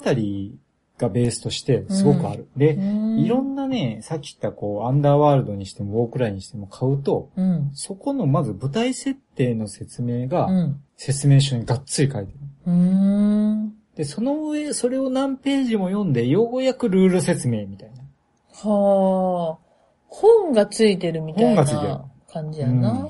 [1.01, 2.47] がベースとしてすごくある。
[2.57, 3.19] で、うん。
[3.19, 7.71] いろんなね、さっき言ったこう、アンダーワールドにしても、ウォークライにしても買うと、うん。
[7.75, 10.81] そこのまず舞台設定の説明が、うん。
[10.97, 12.39] 説明書にがっつり書いてる。
[12.67, 13.75] うん。
[13.97, 18.03] で、その上、それを何ページも読んで、ようやくルール説明みたいな。
[18.71, 19.59] はあ。
[20.09, 21.65] 本がついてるみたいな
[22.31, 23.09] 感じやな。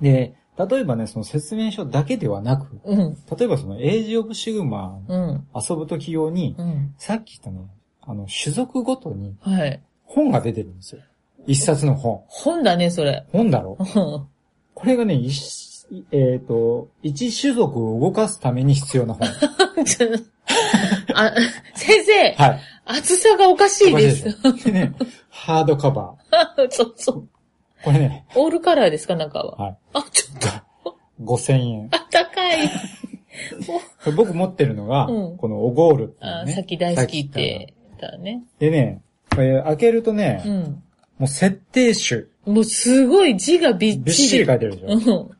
[0.00, 3.16] で、例えばね、その説明書だけではなく、うん。
[3.38, 5.46] 例えばそのエイジオブシグマうん。
[5.54, 6.94] 遊ぶとき用に、うん。
[6.98, 7.66] さっき言ったね、
[8.02, 9.80] あの、種族ごとにはい。
[10.04, 11.02] 本が出てるんですよ。
[11.46, 12.22] 一冊の本。
[12.26, 13.24] 本だね、それ。
[13.32, 13.76] 本だろ？
[13.78, 14.26] うん。
[14.74, 15.68] これがね、一
[16.10, 19.26] えっ、と、一種族を動かすために必要な本。
[21.14, 21.32] あ、
[21.74, 22.60] 先生、はい。
[22.84, 24.24] 厚さがおかしいです。
[24.64, 24.92] でね、
[25.30, 26.14] ハードカバ
[26.70, 27.28] そうそう。
[27.80, 27.84] ー。
[27.84, 29.56] これね、オールカラーですか、中は？
[29.56, 29.76] はい。
[29.94, 31.88] あ、ちょっと、5000円。
[31.92, 32.70] あ、高い。
[34.16, 36.52] 僕持ってるのが、うんこのオゴールっていうあ、ね。
[36.52, 38.42] さっき大好きって言ったね。
[38.58, 40.82] でね、これ開けるとね、うん。
[41.18, 42.30] もう設定集。
[42.46, 44.04] もうすごい字がびっちり。
[44.04, 45.30] びっしり書いてるでしょ。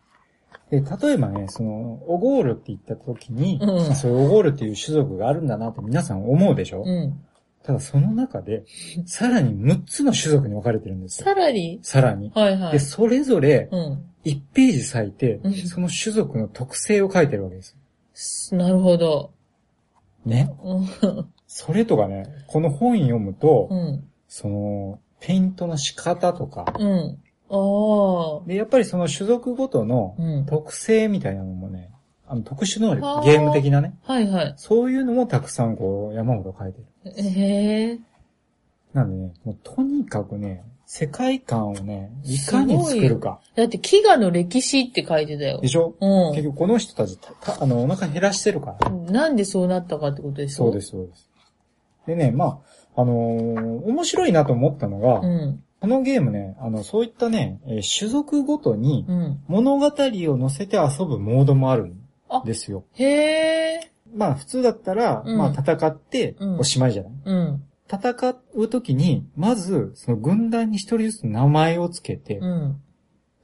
[0.70, 0.84] うん。
[0.84, 7.20] で、例えばね、その、オゴールって言った時に、うんそういうオゴールっていう種族があるんだなって皆さん思うでしょ、うん。
[7.68, 8.64] ただその中で、
[9.04, 11.26] さらに6つの種族に分かれてるんですよ。
[11.26, 11.78] さらに？
[11.82, 12.30] さらに。
[12.30, 12.80] で、はいはい。
[12.80, 14.04] それぞれうん。
[14.24, 17.62] 1ページ割いてうん、その種族の特性を書いてるわけで
[18.14, 18.56] す。
[18.56, 19.32] なるほど。
[20.24, 20.50] ね。
[20.64, 21.26] うん。
[21.46, 24.04] それとかね、この本読むと、うん。
[24.28, 27.18] その、ペイントの仕方とか、うん。
[27.50, 28.46] ああ。
[28.46, 30.46] で、やっぱりその種族ごとのうん。
[30.46, 31.90] 特性みたいなのもね、
[32.28, 34.54] あの特殊能は力、あゲーム的なね、はいはい。
[34.56, 37.12] そういうのもたくさんこう山ほど書いてる。
[37.16, 37.98] へえ。
[38.92, 43.40] なんでね、もうとにかくね、世界観をね、いかに作るか。
[43.54, 45.68] だって、飢餓の歴史って書いてたよで。
[45.68, 45.94] しょ？
[46.00, 48.88] う結局この人たち、たたあの、お腹減らしてるから。
[48.88, 49.04] ん。
[49.06, 50.64] なんでそうなったかってことでしょ？
[50.64, 51.28] そうですす、そうです。
[52.06, 52.60] でね、ま
[52.96, 55.62] あ、あのー面白いなと思ったのが、うん。
[55.80, 59.40] このゲームね、あの、そういったね、えー種族ごとにうん。
[59.46, 61.92] 物語を載せて遊ぶモードもあるんあ
[62.44, 62.84] ですよ。
[62.94, 63.90] へえ。
[64.14, 67.62] まあ普通だったら、うんまあ戦ってうんおしまいじゃない、うん。
[67.90, 72.80] 戦う時に、まず、その軍団に一人ずつ名前をつけて、うん。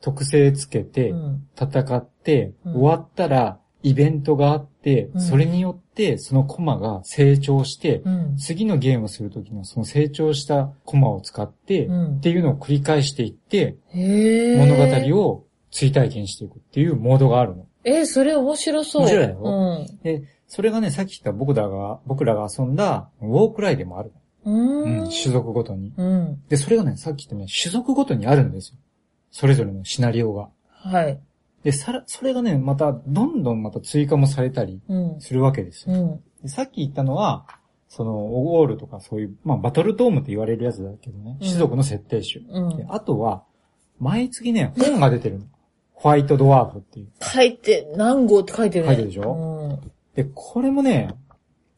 [0.01, 1.49] 特性つけて、うん。
[1.59, 8.37] 戦って、うん終わったら、イベントがあって、うんそれによって、そのコマが成長して、うん。
[8.37, 14.59] 次のゲームをするときのその成長したコマを使って、うんっていうのを繰り返していって、へえ。
[14.59, 14.77] 物
[15.13, 17.67] 語を追体験していくっていうモードがあるの。
[17.85, 19.03] えー、それ面白そう。
[19.03, 20.01] 面白いようん。
[20.03, 24.13] で、それがね、さっき言った僕らが、僕らが遊んだ、ウォークライでもある。
[24.45, 25.11] ううん、ん。
[25.11, 25.93] 種族ごとに。
[25.97, 26.43] うん。
[26.49, 28.79] で、それがね、さっき言ったね、種族ごとにあるんですよ。
[29.31, 30.49] それぞれのシナリオが。
[30.69, 31.21] はい。
[31.63, 35.21] で、さら、それがね、また、どんどんまた追加もされたりうん。
[35.21, 35.97] するわけですよ。
[35.97, 36.23] うん。
[36.43, 37.47] でさっき言ったのは、
[37.89, 42.45] その、オゴールとかそういう、まあ、バトルトームって言われるやつだけどね、うん種族の設定種。
[42.49, 42.87] うんで。
[42.89, 43.45] あとは、
[43.99, 45.47] 毎月ね、本が出てるの。
[45.95, 47.09] ホワイトドワーフっていう。
[47.23, 48.89] 書いて、何号って書いてるね。
[48.89, 49.81] 書いてるでしょ？
[50.15, 51.15] で、これもね、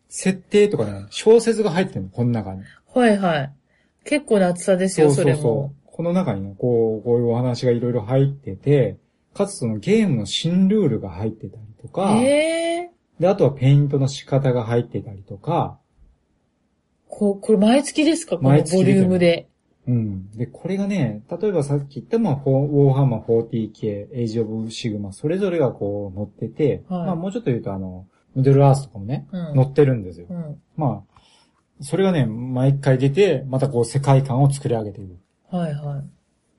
[0.08, 2.60] 設定とかね、小説が入ってるの、この中に。
[2.60, 3.00] うん。
[3.02, 3.52] はいはい。
[4.04, 5.72] 結構な厚さですよ、それも。
[5.84, 8.98] この中にね、こう、こういうお話がいろいろ入ってて、
[9.34, 12.90] かつそのゲームの新ルールが入ってたりとか、へえ。
[13.20, 15.78] で、あとはペイントの仕方が入ってたりとか、
[17.08, 18.36] こう、これ毎月ですか？
[18.36, 19.48] この毎月ボリュームで。
[19.86, 20.30] うん。
[20.32, 30.26] で、これがね、例えばさっき言った、まあ、ウォーハンマー 40K、エイジオブシグマ、それぞれがこう載ってて、はいまあもうちょっと言うとあの、ミドルアースとかもね、うん載ってるんですよ。
[30.28, 30.60] うん。
[30.76, 31.16] まあ、
[31.80, 35.16] それがね、毎回出て、またこう世界観を作り上げている。
[35.50, 36.04] はいはい。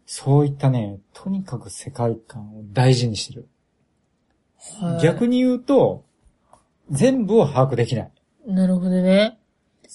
[0.05, 3.49] そういったね、とにかく世界観を大事にしてる。
[4.79, 6.05] はい、逆に言うと、
[6.89, 8.11] 全部を把握できない。
[8.45, 9.37] なるほどね。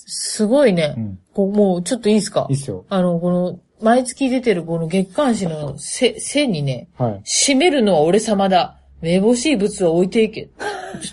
[0.07, 0.95] すごいね。
[0.97, 1.19] うん。
[1.35, 2.47] こうもう、ちょっといいですか？
[2.51, 2.85] いいっすよ。
[2.89, 7.23] あの、この、毎月出てるこの月刊誌のせ線にね、はい。
[7.25, 8.79] 締めるのは俺様だ。
[9.01, 10.49] めぼしい物は置いていけ。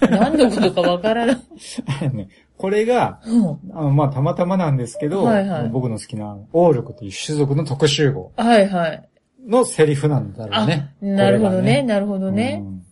[0.01, 1.37] 何のことかわからない。
[2.01, 3.59] あのねこれが、うん。
[3.73, 9.09] あの、まあ、たまたまなんですけど、はいはい僕の好きな、オールクという種族の特集号はいはい。
[9.47, 10.93] のセリフなんだろうあ、ね。
[11.01, 12.61] なるほどね、これがなるほどね。
[12.63, 12.83] うん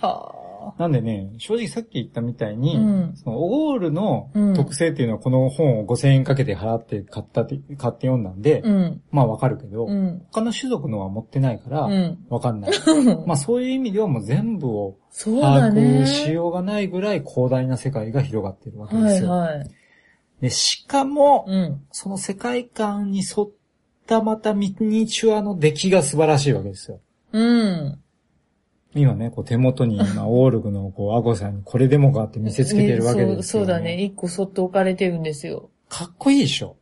[0.00, 0.32] は
[0.78, 8.68] なんでね、正直さっき言ったみたいに、うんそのオールのうん特性っていうのはこの本を5000円かけて払って買ったって、買って読んだんで、あ。
[8.68, 9.02] うん。
[9.10, 10.22] まあわかるけど、うん。
[10.32, 12.18] 他の種族のは持ってないから、うん。
[12.28, 12.70] わかんない。
[13.26, 15.70] まあそういう意味ではもう全部を把。
[15.70, 19.30] 握しようがないぐらい広大な世界が広がってるわけではいすよ。
[19.30, 19.70] はい。
[20.40, 21.82] でしかも、うん。
[21.92, 23.50] その世界観に沿っ
[24.06, 27.00] たまたミニチュアの出来が素晴らしいわけですよ。
[27.32, 27.98] うん。
[29.02, 34.02] 今ね、こう手元に今、オールグのこう、アゴさんにこれでもかって見せつけてるわけですよ、ねそうそうだね。。
[34.02, 35.70] 一個そっと置かれてるんですよ。
[35.88, 36.76] かっこいいでしょ。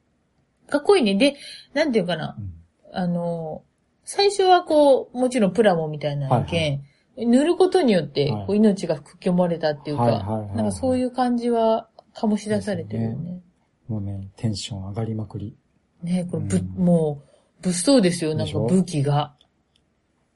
[0.69, 1.15] かっこいいね。
[1.15, 1.37] で、
[1.73, 2.41] なんていうかなう。
[2.41, 2.55] ん
[2.97, 3.63] あの、
[4.05, 6.85] 最初はこう、もちろんプラモみたいな意見、
[7.17, 13.41] 塗ることによってはいこう命が吹き込まれたっていうか、はいはいはいはいなんかそういう感じは醸し出されてるよね。
[13.89, 15.57] もうね、テンション上がりまくり。
[16.03, 17.23] ねこれぶ、うんも
[17.61, 19.35] う、物騒ですよ、なんか武器が。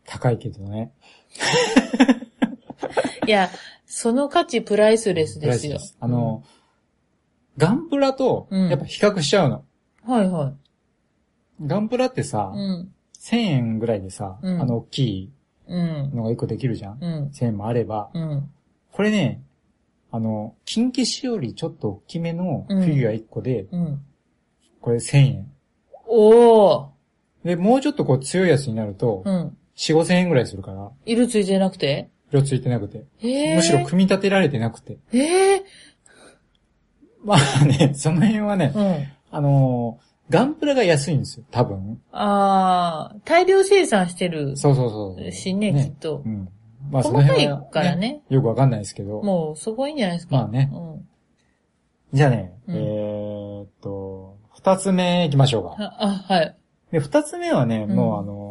[0.08, 0.92] 高いけどね。
[3.26, 3.50] いや、
[3.86, 5.96] その価値プライスレスですよプライス。
[6.00, 6.42] あの、
[7.58, 9.64] ガンプラと、うんやっぱ比較しちゃうの。
[10.04, 11.66] はいはい。
[11.66, 12.92] ガンプラってさ、うん。
[13.18, 15.32] 1000円ぐらいでさ、うんあの大きい
[15.66, 16.10] うん。
[16.14, 16.98] のが1個できるじゃん。
[17.02, 17.26] うん。
[17.28, 18.50] 1000円もあれば、うん。
[18.92, 19.42] これね、
[20.10, 24.02] あの、金消しよりちょっと大きめのフィギュア1個で、うん。
[24.80, 25.52] これ1000円。
[26.06, 26.88] おー。
[27.44, 29.57] で、もうちょっとこう強いやつになると、うん。
[29.78, 32.10] 4、5千円ぐらいするから、色ついてなくて？
[32.30, 33.04] 色ついてなくて。
[33.20, 34.98] へーむしろ組み立てられてなくて。
[35.12, 35.64] ええ
[37.24, 39.04] まあね、 その辺はね、うん。
[39.30, 42.02] あのーガンプラが安いんですよ、多分。
[42.12, 45.32] ああ、大量生産してるそうそうそう。
[45.32, 46.28] しね、きっとう。
[46.28, 46.48] ん。
[46.90, 48.20] まあその細かい辺は、からね。
[48.28, 49.22] よくわかんないですけど。
[49.22, 50.36] もう、そこいいんじゃないですか。
[50.36, 51.08] まあねうん。
[52.12, 55.76] じゃあね、うんえーっと、二つ目行きましょうか。
[55.78, 55.96] あ、
[56.28, 56.54] あはい。
[56.92, 58.47] で、二つ目はね、うんもうあのー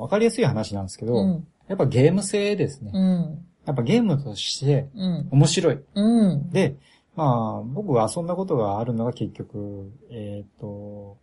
[0.00, 1.46] わかりやすい話なんですけど、うん。
[1.68, 2.90] やっぱゲーム性ですね。
[2.92, 3.46] うん。
[3.66, 5.28] やっぱゲームとしてうん。
[5.30, 5.78] 面白い。
[5.94, 6.50] うん。
[6.50, 6.76] で、
[7.14, 11.18] まあ、僕が遊んだことがあるのが結局、えーっと、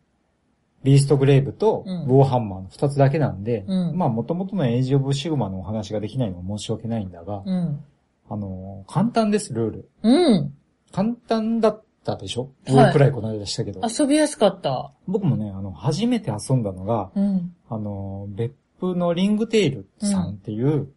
[0.84, 7.84] ビーストグレイブとうんウォーハンマーの二つだけなんで、うんまあ、元々のエイジオブシグマのお話ができないのは申し訳ないんだが、うん。
[8.30, 9.90] あのー簡単です、ルール。
[10.04, 10.54] うん。
[10.92, 12.52] 簡単だったでしょ？
[12.68, 13.82] はい僕くらいこの間したけど。
[13.86, 14.94] 遊びやすかった。
[15.08, 17.54] 僕もね、あの、初めて遊んだのが、うん。
[17.70, 20.90] あの、別府のリングテイルさんっていう、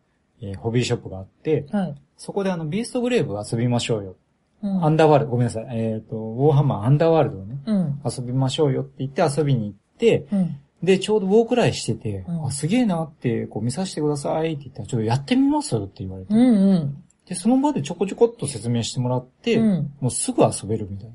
[0.43, 1.95] えーホビーショップがあって、はい。
[2.17, 4.17] そこであの、ビーストグレーブ遊びましょうよ。
[4.63, 4.85] うん。
[4.85, 5.67] アンダーワールド、ごめんなさい。
[5.71, 8.01] えっ、と、ウォーハンマーアンダーワールドをね、うん。
[8.05, 10.61] 遊びましょうよって言って遊びに行って、うん。
[10.83, 16.41] で、ちょうどウォークライしてて、うんあ、すげえなって、こう見させてくださいって言ったら、ちょっとやってみますって言われて、うん。
[16.41, 17.05] うん。
[17.27, 21.09] で、その場でちょこちょこっと説明してもらって、うんもうすぐ遊べるみたい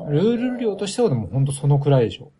[0.00, 0.10] な。
[0.10, 2.30] ルール量としてはでもほんとそのくらいでしょ。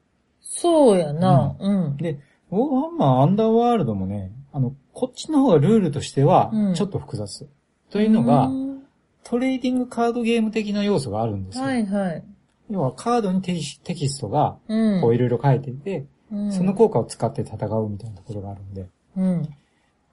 [0.40, 1.54] そうやな。
[1.60, 1.96] うん。
[1.96, 2.18] で、
[2.52, 7.48] ウォーハンマーアンダーワールドもね、あの、こっちの方がルールとしてはうん、ちょっと複雑。
[7.90, 8.82] というのがう、ん
[9.24, 11.64] トレーディングカードゲーム的な要素があるんですよ。
[11.64, 12.24] はいはい。
[12.70, 15.00] 要はカードにテキストが、うん。
[15.00, 18.88] こういろいろ書いてて、うんその効果を使って戦うみたいなところがあるんで。
[19.16, 19.48] うん。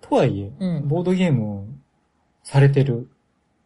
[0.01, 1.65] とはいえ、うんボードゲームを
[2.43, 3.09] されてる、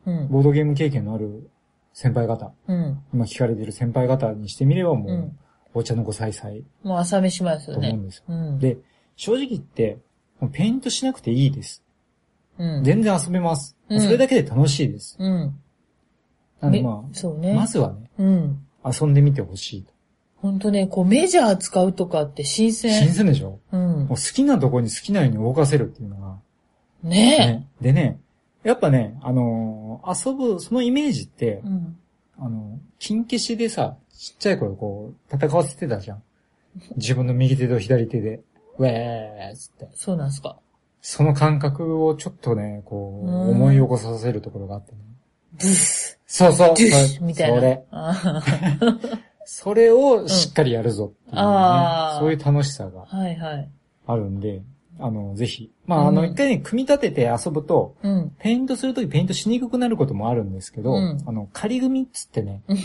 [0.05, 0.27] うん。
[0.29, 1.49] ボードゲーム経験のある
[1.93, 3.01] 先輩方、うん。
[3.13, 5.37] 今聞かれてる先輩方にしてみればもう、うん
[5.73, 8.09] お茶の子さいさいもう朝飯しますよねと思うん。
[8.09, 8.23] ですよ。
[8.29, 8.59] うん。
[8.59, 8.77] で、
[9.15, 9.99] 正直言って、
[10.51, 11.83] ペイントしなくていいです。
[12.57, 12.83] うん。
[12.83, 13.75] 全然遊べます。
[13.89, 15.15] うんそれだけで楽しいです。
[15.19, 15.59] うん。
[16.61, 17.53] なんでまあ、そうね。
[17.53, 18.65] まずはね、うん。
[18.85, 19.93] 遊んでみてほしいと。
[20.37, 23.13] ほんとね、こうメジャー使うとかって新新鮮。
[23.13, 23.59] 鮮でしょ？
[23.71, 24.07] うんもう。
[24.09, 26.37] 好きなとこに好きなように動かせるっていうのが、
[27.03, 27.67] ねね。
[27.81, 28.19] でね、
[28.63, 31.61] やっぱね、あのー遊ぶ、そのイメージってえ。
[31.65, 31.97] う、ん。
[32.39, 36.23] あの、金消しでさ、ちっちゃい頃こう、戦わせてたじゃん。
[36.95, 38.41] 自分の右手と左手で、
[38.77, 39.89] ウェーっつって。
[39.93, 40.57] そうなんすか。
[41.01, 44.97] その感覚をちょっとね、こう、うん思い起こさせるところがあってね。
[45.59, 47.55] ブス、そうそう、ドゥそれシみたいな。
[47.59, 47.83] それ。
[47.91, 48.43] あ
[49.45, 53.69] それをしっかりやるぞっていう、ねあーそういう楽しさがーはいはい。
[54.07, 54.61] あるんで、
[54.99, 55.71] あの、ぜひ。
[55.85, 58.31] まあ、あの、うん一回ね、組み立てて遊ぶと、うん。
[58.39, 62.77] ペイントするときペイントしにくくなることもあるんですけど、うんあの、仮組みっつってね、うん。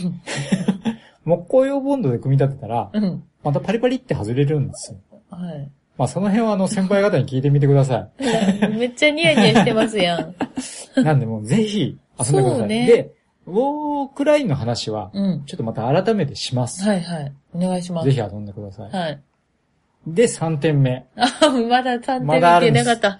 [1.29, 3.23] 木工用ボンドで組み立てたら、うん。
[3.43, 4.99] またパリパリって外れるんですよ。
[5.29, 5.71] はい。
[5.97, 10.31] まあ、その辺はあの、先輩方に聞いてみてくださめっちゃニヤニヤしてますやん。
[10.31, 10.33] い。
[11.03, 12.67] なんでもう、ぜひ、遊んでください。
[12.67, 13.13] ねで、
[13.45, 15.43] ウォークラインの話は、うん。
[15.45, 16.83] ちょっとまた改めてします。
[16.83, 17.33] はいはい。
[17.53, 18.05] お願いします。
[18.05, 18.91] ぜひ遊んでください。
[18.91, 19.21] はい。
[20.07, 21.05] で、3点目。
[21.15, 21.27] あ、
[21.69, 23.19] まだ3ま点見だあるんですてなかっ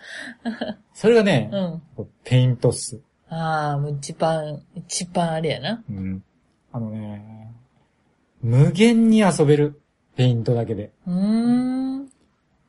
[0.62, 0.78] た。
[0.94, 1.50] それがね、
[1.98, 2.08] うん。
[2.24, 3.00] ペイントっす。
[3.30, 5.84] ああ、もう一番、一番あれやな。
[5.90, 6.24] うん。
[6.72, 7.39] あのね、
[8.42, 9.82] 無限に遊べる。
[10.16, 10.92] ペイントだけで。
[11.08, 12.10] うーん。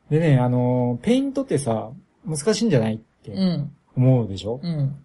[0.09, 1.91] でね、あの、ペイントってさ、
[2.25, 3.71] 難しいんじゃないってうん。
[3.97, 4.95] 思うでしょ、うん。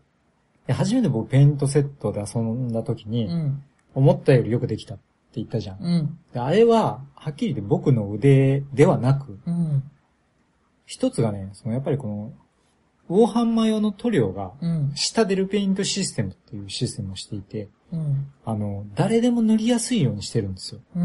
[0.67, 3.63] で初めて僕ペイントセットで遊んだ時に、うん。
[3.95, 5.79] 思ったよりよくできたって言ったじゃん。
[5.81, 6.19] うん。
[6.33, 9.83] であれは、はっきり言って僕の腕ではなく、うん。
[10.85, 12.33] 一つがね、そのやっぱりこの、
[13.09, 14.93] ウォーハンマー用の塗料が、うん。
[14.95, 18.27] 下出るペイントシステムっていうシステムをしていて、うん。
[18.45, 20.81] あの、誰でも塗りやすいようにしてるんですよ。
[20.97, 21.03] うー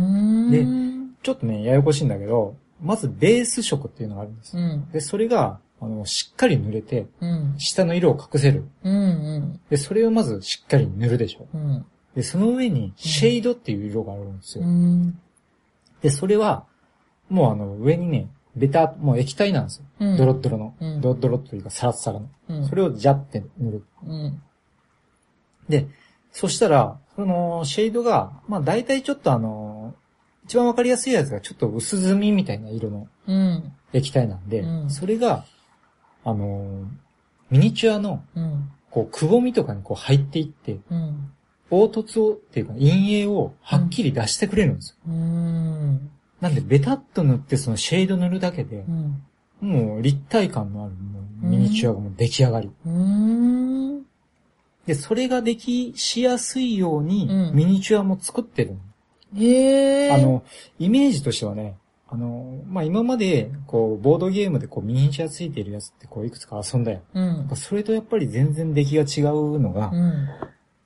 [0.65, 1.15] ん。
[1.23, 4.63] ちょっとね、ややこしいんだけど、まずベース色っていうのがあるんですよ。
[4.63, 4.91] うん。
[4.91, 7.55] で、それが、あの、しっかり塗れて、うん。
[7.57, 8.65] 下の色を隠せる。
[8.83, 9.59] うん。
[9.69, 11.47] で、それをまずしっかり塗るでしょ。
[11.53, 11.85] うん。
[12.15, 14.67] で、その上に、シェイドっていう色があるんですうよ。
[14.67, 15.19] ん。
[16.01, 16.65] で、それは、
[17.29, 19.85] もうあの、上にね、ベタ、もう液体なんですよ。
[19.99, 20.17] うん。
[20.17, 20.75] ドロッドロの。
[20.79, 22.29] うんドロッドロというか、サラッサラの。
[22.49, 22.67] うん。
[22.67, 23.83] それをジャって塗る。
[24.05, 24.41] うん。
[25.69, 25.87] で、
[26.31, 29.93] そしたら、その、シェードが、まあ大体ちょっとあの、
[30.45, 33.73] 一番わかりやすいやつがちょっと薄墨みたいな色のうん。
[33.93, 35.45] 液体なんで、うんそれが、
[36.23, 36.85] あの、
[37.49, 38.71] ミニチュアの、うん。
[38.89, 41.31] こう、くぼみとかにこう入っていって、うん。
[41.69, 44.95] 凹凸を、っていうか、陰影をはっきり出してくれるんですよ。
[45.07, 46.11] うん。
[46.39, 49.23] なんで、ベタっと塗ってそのシェード塗るだけでう、ん。
[49.61, 52.71] もう立体感のあるもうミニチュアがもう出来上がり。
[52.85, 54.05] うん。
[54.85, 58.79] で、それができしやすいようにう、んミニチュアも作ってるの
[59.37, 60.11] へえ。
[60.11, 60.43] あ、の、
[60.79, 61.77] イメージとしてはね、
[62.09, 67.01] あの、まあ、今まで、こう、ボードゲームでこう、ミニチュアついてるやつってこう、いくつか遊んだよ。
[67.13, 67.49] うん。
[67.55, 70.27] それとやっぱり全然出来が違うのが、うん。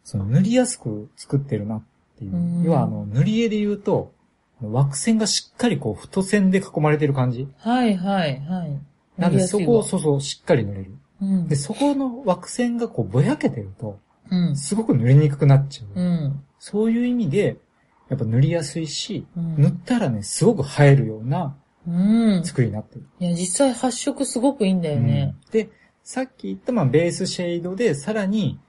[0.03, 1.84] その塗りやすく作ってるなっ
[2.19, 2.36] ていう。
[2.36, 4.13] うん要はあの、塗り絵で言うと、
[4.62, 7.47] 枠線がしっかりこう、太線で囲まれてる感じ。
[7.58, 8.79] はいはいはい。
[9.17, 10.95] なんでそこをそそうそう、しっかり塗れる。
[11.21, 11.56] うんで、。
[11.56, 13.99] そこの枠線がこうぼやけてると、
[14.32, 14.56] うん。
[14.56, 16.01] すごく塗りにくくなっちゃう。
[16.01, 16.43] うん。
[16.60, 17.58] そういう意味で、
[18.10, 21.56] やっぱ塗りやすいし、うん塗ったらね、すごく映えるような
[21.88, 22.43] うん。
[22.43, 23.08] 作りになってる。
[23.19, 25.36] いや、実際発色すごくいいんだよね。
[25.45, 25.69] うんで、
[26.04, 28.60] さっき言ったまあベースシェードで、さらに、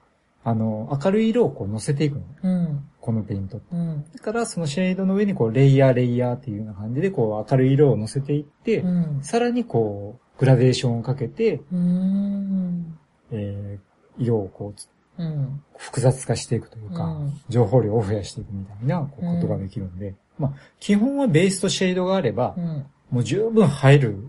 [0.43, 2.23] あの、明るい色をこう乗せていくの。
[2.43, 2.89] うん。
[3.01, 3.61] このペイント。
[3.71, 4.05] うん。
[4.13, 9.19] だから、そのシェードの上にこう、レイヤーレイヤーっていうような感じで、こう、明るい色を乗せていって、うん。
[9.23, 12.99] さらにこう、グラデーションをかけて、うん。
[13.31, 14.75] えー、色をこ
[15.19, 15.63] う、うん。
[15.77, 22.87] 複雑化していくというか、うん情報量を増やしていくみたいなこうことができるんで、まあ、基本はベースとシェードがあればう、ん。
[23.11, 24.29] もう十分映える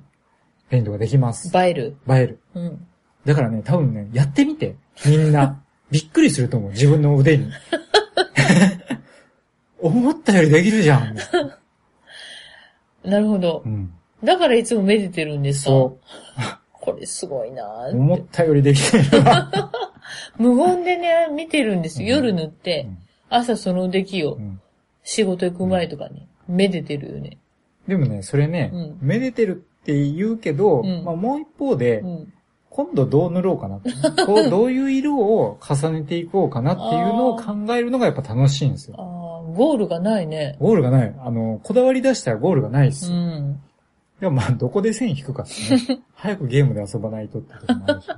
[0.70, 1.56] ペイントができます。
[1.58, 1.98] 映える。
[2.10, 2.39] 映える。
[2.56, 2.88] うん。
[3.26, 5.62] だからね、多分ね、やってみて、みんな。
[5.91, 7.50] びっくりすると思う、自分の腕に。
[9.80, 11.15] 思ったよりできるじゃん。
[13.04, 13.70] なるほどう。
[13.70, 15.97] ん、だからいつもめでてるんですかそ
[16.73, 17.89] これすごいな。
[17.91, 19.51] 思ってたよりできてるわ。
[20.38, 22.17] 無言でね、見てるんですよ。
[22.17, 22.97] うん夜塗ってうん、
[23.30, 24.60] 朝その出来をうん
[25.03, 27.38] 仕事行く前とかに、めでてるよね。
[27.88, 32.34] でもね、それね、うんめでてるって言うけど、うんまあ、もう一方で、うん。
[32.69, 33.80] 今度どう塗ろうかな。
[34.25, 39.43] こう どういう色を重ねていこうかなっていうのを考えるのがやっぱ楽しいんですあよ。
[39.49, 40.58] あ、ゴールがないね。
[40.60, 41.15] ゴールがない。
[41.17, 43.12] あの、こだわり出したらゴールがないです。
[43.12, 43.60] うん。
[44.19, 45.99] でもまあ、どこで線引くかですね。
[46.15, 48.15] 早くゲームで遊ばないとってこともあるしね。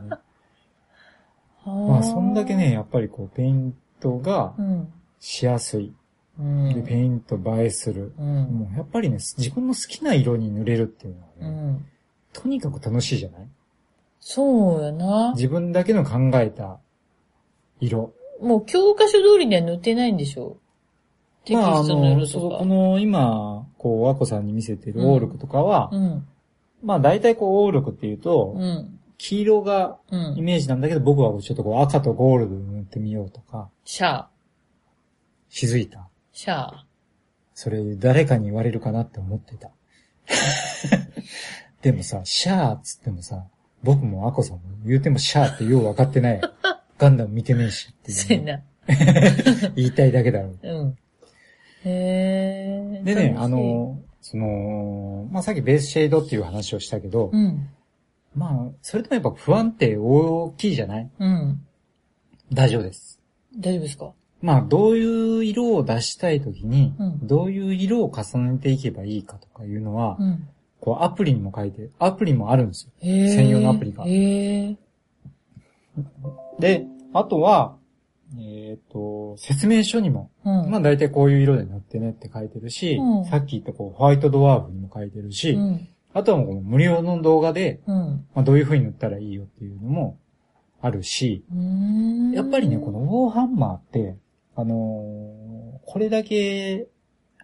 [1.65, 4.87] まあ、そんだけね、やっぱりこう、ペイントがうん。
[5.19, 5.93] しやすい。
[6.39, 6.73] うん。
[6.73, 8.13] で、ペイント映えする。
[8.17, 8.43] うん。
[8.45, 11.85] もうやっぱりね、自分の好きな色に塗れるっていうのうはね、ん。
[12.31, 13.47] とにかく楽しいじゃない？
[14.21, 15.33] そうやな。
[15.35, 16.79] 自分だけの考えた
[17.81, 18.13] 色。
[18.41, 20.55] もう教科書通りには塗ってないんでしょ？
[21.43, 22.25] テキまあ、あストの。
[22.25, 26.27] そうこの今、こう、和子さんに見せてるオールクとかは、うん。
[26.83, 28.99] まあ大体こう、オールクっていうと、うん。
[29.17, 30.41] 黄色がうんイ。
[30.41, 34.25] メージなんだけど、僕はちょっとこう、赤とゴールドで塗ってみようとか、シャー。
[35.49, 36.07] 気づいた。
[36.31, 36.71] シャー。
[37.53, 39.71] それ誰かに言われるかなって思ってた。
[41.81, 43.45] でもさ、シャーっつってもさ、
[43.83, 46.41] 僕もアコさんも言うてもシャーってよう分かってない。
[46.97, 49.71] ガンダム見てねえしっていうね、そうやな。
[49.75, 50.59] 言いたいだけだろう。
[50.61, 50.97] うん。
[51.85, 53.01] へえ。
[53.03, 57.69] でね、あ、の、その、まあ、さっきベースシェードっていう話をしたけど、うん。
[58.35, 61.09] まあ、それでもやっぱ不安定大きいじゃない？
[61.19, 61.61] うん。
[62.53, 63.19] 大丈夫です。
[63.57, 64.11] 大丈夫ですか？
[64.41, 70.47] まあ、どういう色を出したいときに、うんどういう色を重ねていけばいいかとかいうのは、うん。
[70.79, 72.91] こうアプリにも書いて、アプリもあるんですよ。
[73.01, 74.05] 専用のアプリが。
[76.59, 77.75] で、あとは、
[78.37, 80.69] えっ、と、説明書にも、うん。
[80.69, 85.87] まあ大体こういう色で塗ってねって書いてるし、うんさっき言ったこうホワイトドワーフにも書いてるし、うん。
[86.13, 88.25] あとはもう無料の動画で、うん。
[88.35, 90.19] まあ、どういう風に塗ったらいいよっていうのも
[90.81, 91.43] あるし。
[92.33, 94.17] やっぱりね、このウォーハンマーって、
[94.55, 95.59] あのー
[95.91, 96.87] これだけ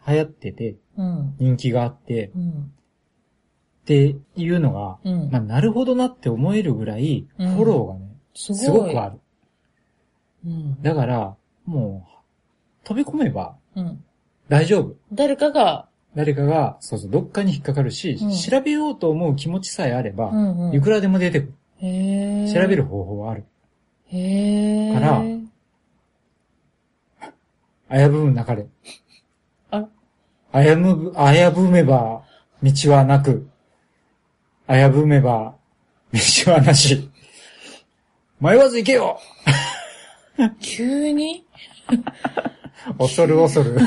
[0.08, 1.36] 流行ってて、うん。
[1.39, 2.50] 人気があって、うん。
[2.52, 8.15] っていうのが、うんまあ、なるほどなって思えるぐらい、フうんォローがね。
[8.36, 9.19] すごくある。
[10.46, 10.82] うん。
[10.82, 14.04] だから、もう、飛び込めばうん。
[14.48, 14.96] 大丈夫。
[15.12, 20.76] 誰かが、誰かが、そうそう、どっかに引っかかるし、うん調べようと思う気持ちさえあれば、うんうん。
[20.76, 22.54] いくらでも出てくる。
[22.54, 22.84] 調べる。
[22.84, 23.44] 方法はある。
[24.08, 24.94] へえ。
[24.94, 25.24] から
[27.88, 28.68] あやぶむなかれ。
[29.72, 29.86] あ
[30.52, 32.24] あやむ、あやぶめば、
[32.64, 33.48] 道はなく。
[34.68, 35.56] あやぶめば、
[36.14, 37.10] 道はなし。
[38.40, 39.20] 迷わず行けよ
[40.60, 41.45] 急に？
[43.00, 43.78] 恐る恐る、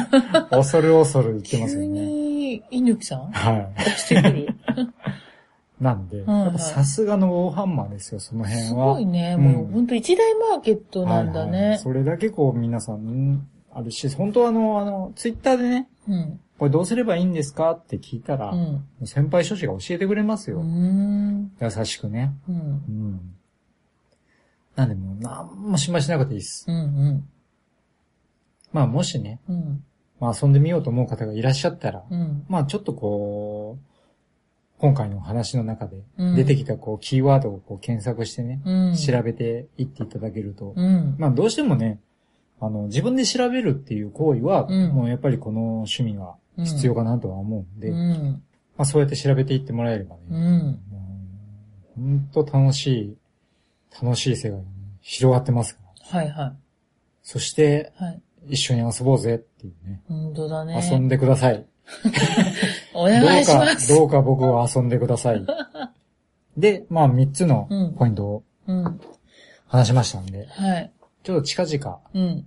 [0.51, 2.01] 恐る恐る言ってます急よね。
[2.01, 3.31] に、猪木さん？
[3.33, 4.49] は出してくるい。
[5.81, 6.25] なんで、
[6.59, 8.67] さすがのウォーハンマーですよ、その辺は。
[8.69, 9.37] すごいね。
[9.39, 11.79] うんもう本当一大マーケットなんだはいはいね。
[11.79, 16.41] それだけこう皆さんあるし、本当はあの、あの、ツイッターでね、うん。
[16.59, 18.85] これどうすればいいんですかって聞いたら、うん。
[19.07, 20.63] 先輩諸子が教えてくれますうよ。
[20.63, 21.53] ん。
[21.61, 22.33] 優しくね。
[22.49, 22.57] うん。
[22.57, 22.59] う
[22.91, 23.21] ん。
[24.79, 26.65] なんでもう何も心配しなくていいです。
[26.69, 26.77] うん。
[26.77, 27.29] うん。
[28.73, 29.83] まあもしね、うん。
[30.21, 32.45] まあ遊んでみようと思う方がいらっしゃったら、うん。
[32.49, 33.85] まあちょっとこう、
[34.79, 38.95] 今回の話の中でうん出てきたこうキーワードをこう検索してね、うん。
[38.95, 41.17] 調べていっていただけると、うん。
[41.19, 41.99] まあどうしてもね、
[42.61, 48.43] あの、自分で調べるっていう行為は、うんもうやっぱりこの趣味が必要かなとは思うんで、うまん。
[48.79, 50.81] あそうやって調べていってもらえればね、うん。
[50.89, 50.99] も
[51.97, 53.17] う本当楽しい、
[54.03, 54.65] 楽しい世界がね、
[55.01, 55.81] 広がってますか
[56.13, 56.19] ら。
[56.21, 56.55] はいは
[57.23, 58.05] そして、い。
[58.05, 58.23] はい。
[58.51, 60.01] 一緒に遊ぼうぜっていうね。
[60.09, 60.81] 本当だね。
[60.91, 61.67] 遊んでください。
[62.95, 63.89] お願いします。
[63.95, 65.45] どうか、どうか僕を遊んでください。
[66.57, 69.01] で、まあ三つのうんポイントをうん。
[69.67, 70.93] 話しましたんで、はい。
[71.23, 72.47] ちょっと近々、うん。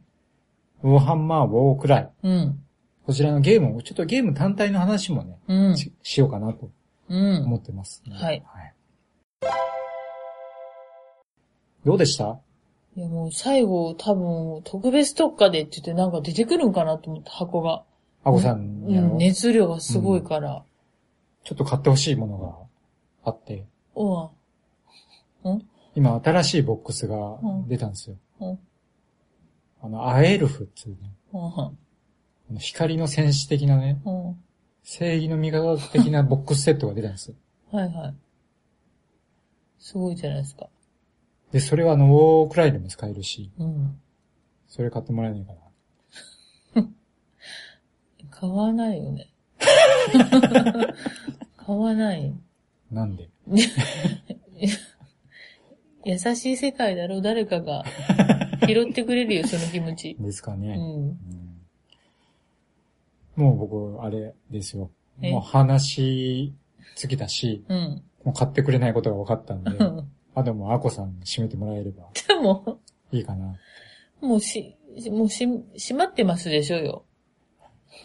[0.84, 2.64] ウォーハンマー、ウォークライ、うん。
[3.06, 5.78] こちらのゲームを、ちょっとゲーム単体の話もね、うん。
[5.78, 6.70] ししようかなと
[7.10, 7.44] うん。
[7.44, 8.02] 思ってます。
[8.10, 8.44] はい
[11.86, 12.40] どうでした？
[12.96, 17.84] いやもう最後多分特別特価でって言ってなんか出てくるんかなと思った箱が。
[18.24, 20.64] あこさんにあの、うん、熱量がすごいから。
[21.44, 23.66] ちょっと買ってほしいものがあって、
[23.96, 24.30] うん。
[25.44, 25.68] うん？
[25.96, 28.16] 今新しいボックスが出たんですよ。
[28.42, 28.60] うん。
[29.82, 31.12] あの、アエルフっていうね、
[32.52, 32.58] うん。
[32.60, 34.44] 光の戦士的なね、うん。
[34.84, 37.36] 正義の味方的なボックスセットが出たんですよ。
[37.72, 38.16] はいはい。
[39.80, 40.68] すごいじゃないですか。
[41.52, 44.00] で、それはあの、ウォークライでも使えるし、うん。
[44.68, 45.60] それ買ってもらえないかな。
[48.32, 49.28] 買わないよね。
[51.58, 52.34] 買わない。
[52.90, 53.30] なんで？
[56.04, 57.84] 優しい世界だろ誰かが
[58.68, 60.18] 拾ってくれるよ、その気持ち。
[60.20, 60.76] うですかね。
[60.78, 60.80] ん。
[60.80, 61.18] うん
[63.36, 64.92] もう僕、あれですよ。
[65.22, 65.32] え？
[65.32, 66.54] もう話
[66.98, 68.04] 尽きたし、うん。
[68.26, 72.80] もう買ってくれないことが分かったんで、うんあともうアコさんに閉めてもらえればでも、
[73.12, 73.56] いいかな。
[74.22, 74.76] もうし、
[75.10, 77.06] もうし、閉まってますでしょうよ。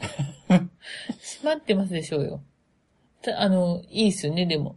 [0.48, 0.60] 閉
[1.44, 2.42] まってますでしょうよ。
[3.22, 4.76] たあの、いいっすよね、でも。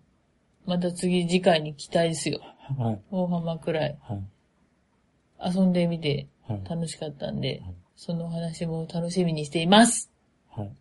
[0.65, 2.41] また次、次回に期待ですよ。
[2.77, 3.01] はい。
[3.09, 3.97] 大浜くらい。
[4.01, 5.55] はい。
[5.55, 6.61] 遊んでみてはい。
[6.67, 10.11] 楽しかったんではい、そのお話も楽しみにしています。
[10.49, 10.71] はい。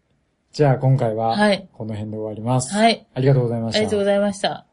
[0.52, 2.74] じゃあ今回は、はいこの辺で終わります。
[2.74, 3.06] はい。
[3.14, 3.78] ありがとうございました。
[3.78, 4.67] ありがとうございました。